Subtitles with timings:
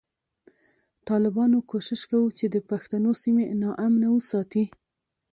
[1.07, 4.63] ټالبانو کوشش کوو چی د پښتنو سیمی نا امنه وساتی